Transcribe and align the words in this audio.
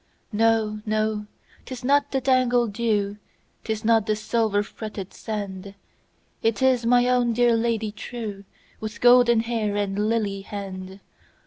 No! 0.33 0.81
no! 0.83 1.27
'tis 1.63 1.83
not 1.83 2.09
the 2.11 2.21
tangled 2.21 2.73
dew,'Tis 2.73 3.85
not 3.85 4.07
the 4.07 4.15
silver 4.15 4.63
fretted 4.63 5.13
sand, 5.13 5.75
It 6.41 6.63
is 6.63 6.87
my 6.87 7.07
own 7.07 7.33
dear 7.33 7.55
Lady 7.55 7.91
trueWith 7.91 8.99
golden 8.99 9.41
hair 9.41 9.75
and 9.75 10.09
lily 10.09 10.41
hand! 10.41 11.01